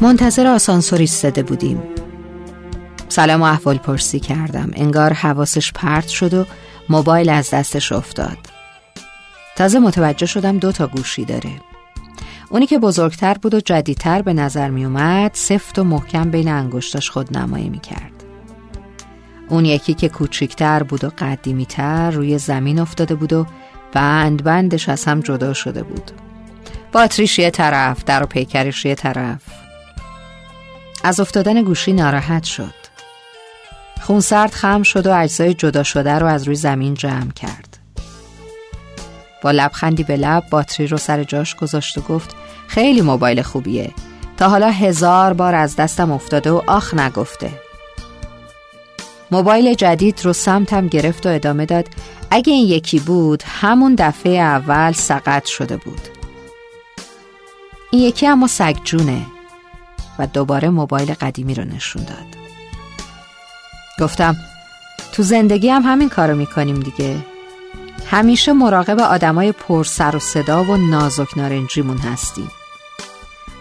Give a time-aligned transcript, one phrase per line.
[0.00, 1.82] منتظر آسانسور ایستاده بودیم.
[3.08, 4.70] سلام و احوال پرسی کردم.
[4.74, 6.44] انگار حواسش پرت شد و
[6.88, 8.38] موبایل از دستش افتاد.
[9.56, 11.50] تازه متوجه شدم دو تا گوشی داره.
[12.48, 17.10] اونی که بزرگتر بود و جدیدتر به نظر می اومد سفت و محکم بین انگشتاش
[17.10, 18.24] خود نمایی می کرد.
[19.48, 23.46] اون یکی که کوچیکتر بود و قدیمیتر روی زمین افتاده بود و
[23.92, 26.10] بند بندش از هم جدا شده بود.
[26.92, 29.67] باتریش یه طرف در و پیکرش یه طرف.
[31.04, 32.74] از افتادن گوشی ناراحت شد.
[34.02, 37.78] خونسرد خم شد و اجزای جدا شده رو از روی زمین جمع کرد.
[39.42, 42.36] با لبخندی به لب باتری رو سر جاش گذاشت و گفت
[42.68, 43.92] خیلی موبایل خوبیه.
[44.36, 47.50] تا حالا هزار بار از دستم افتاده و آخ نگفته.
[49.30, 51.88] موبایل جدید رو سمتم گرفت و ادامه داد
[52.30, 56.00] اگه این یکی بود همون دفعه اول سقط شده بود.
[57.90, 59.26] این یکی اما سگجونه.
[60.18, 62.26] و دوباره موبایل قدیمی رو نشون داد.
[64.00, 64.36] گفتم
[65.12, 67.16] تو زندگی هم همین کارو می‌کنیم دیگه.
[68.06, 72.50] همیشه مراقب آدمای پر سر و صدا و نازک نارنجیمون هستیم.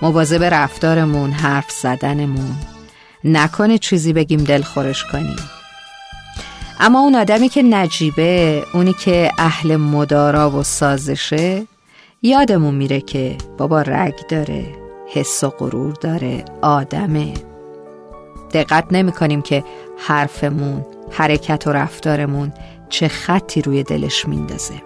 [0.01, 2.55] مواظب رفتارمون حرف زدنمون.
[3.23, 5.39] نکنه چیزی بگیم دل خورش کنیم.
[6.79, 11.67] اما اون آدمی که نجیبه اونی که اهل مدارا و سازشه
[12.21, 14.86] یادمون میره که بابا رگ داره.
[15.13, 16.45] حس و غرور داره.
[16.61, 17.33] آدمه.
[18.53, 19.63] دقت نمی کنیم که
[19.97, 22.53] حرفمون حرکت و رفتارمون
[22.89, 24.81] چه خطی روی دلش میندازه.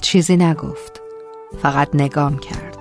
[0.00, 1.00] چیزی نگفت.
[1.62, 2.78] فقط نگام کرد.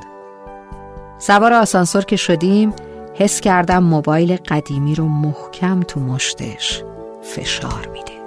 [1.19, 2.73] سوار آسانسور که شدیم
[3.13, 6.83] حس کردم موبایل قدیمی رو محکم تو مشتش
[7.21, 8.22] فشار میده.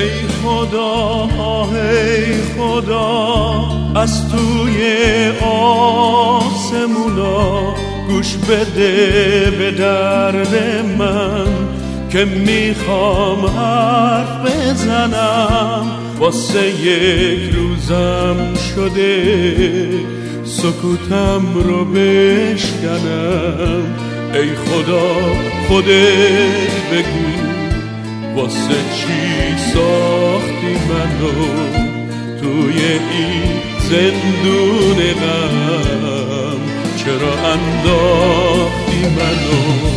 [0.00, 0.10] ای
[0.42, 1.28] خدا
[1.72, 3.20] ای خدا
[3.94, 4.78] از توی
[6.40, 7.74] آسمونا
[8.08, 10.54] گوش بده به درد
[10.98, 11.46] من
[12.10, 15.86] که می‌خوام حرف بزنم.
[16.18, 18.36] واسه یک روزم
[18.74, 19.88] شده
[20.44, 23.82] سکوتم رو بشکنم.
[24.34, 25.10] ای خدا
[25.68, 27.49] خودت بگو.
[28.40, 31.32] واسه چی ساختی منو
[32.40, 32.80] توی
[33.12, 36.60] این زندون غم؟
[36.96, 39.89] چرا انداختی منو؟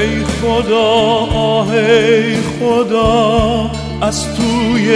[0.00, 1.26] ای خدا
[1.72, 4.88] ای خدا از توی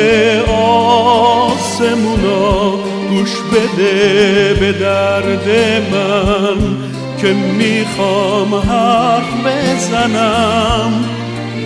[1.48, 2.70] آسمونا
[3.10, 5.48] گوش بده به درد
[5.92, 6.58] من
[7.20, 11.04] که می‌خوام حرف بزنم.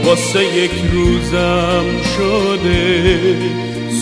[0.05, 1.85] واسه یک روزم
[2.17, 3.37] شده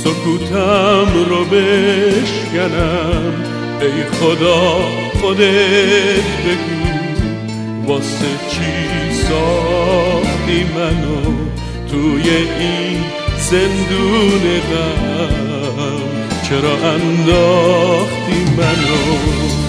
[0.04, 3.32] سکوتم رو بشکنم.
[3.80, 4.64] ای خدا
[5.20, 6.84] خودت بگو
[7.86, 11.20] واسه چی ساختی منو
[11.90, 12.98] توی این
[13.38, 16.02] زندون غم.
[16.48, 19.63] چرا انداختی منو؟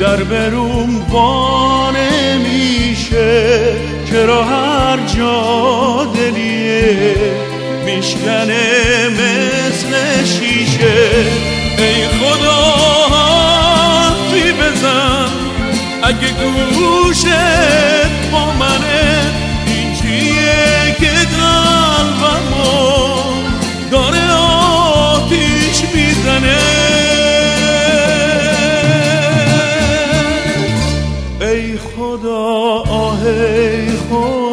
[0.00, 3.62] در بروم وانه میشه
[4.10, 7.16] چرا هر جا دلیه
[7.84, 11.10] میشکنه مثل شیشه.
[11.78, 12.62] ای خدا
[13.16, 15.28] حرفی بزن
[16.02, 16.28] اگه
[16.74, 17.26] گوشت
[18.32, 19.20] با منه
[19.66, 22.72] این چیه که قلبمو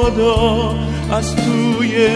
[0.09, 0.75] خدا
[1.11, 2.07] از توی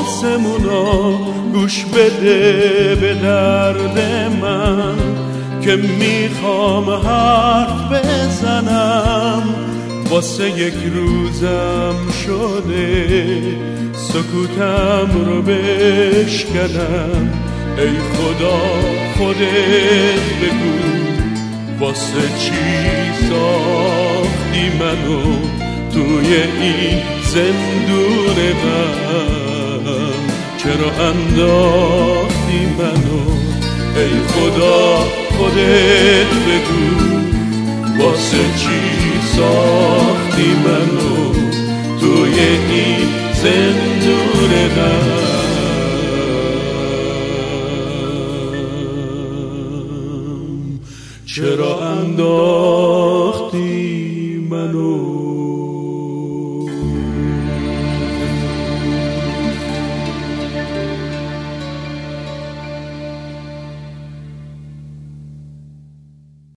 [0.00, 1.18] آسمونا
[1.52, 3.98] گوش بده به درد
[4.42, 4.96] من
[5.60, 9.42] که می‌خوام حرف بزنم.
[10.10, 13.06] واسه یک روزم شده
[13.92, 17.32] سکوتم رو بشکنم.
[17.78, 18.60] ای خدا
[19.18, 20.78] خودت بگو
[21.80, 22.52] واسه چی
[23.28, 25.22] ساختی منو؟
[25.92, 26.98] توی این
[27.32, 30.12] زندون غم
[30.58, 33.24] چرا انداختی منو؟
[33.96, 34.82] ای خدا
[35.38, 36.88] خودت بگو.
[37.98, 38.80] واسه چی
[39.36, 41.32] ساختی منو
[42.00, 42.38] توی
[42.70, 43.08] این
[43.42, 45.28] زندون غم
[51.26, 53.58] چرا انداختی
[54.50, 55.27] منو؟